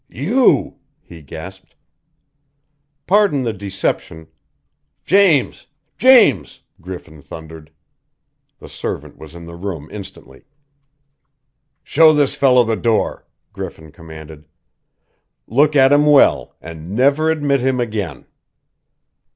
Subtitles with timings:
[0.09, 1.75] "You!" he gasped.
[3.05, 4.29] "Pardon the deception"
[5.05, 5.67] "James!
[5.95, 7.69] James!" Griffin thundered.
[8.57, 10.45] The servant was in the room instantly.
[11.83, 14.47] "Show this fellow the door!" Griffin commanded.
[15.45, 18.25] "Look at him well, and never admit him again!"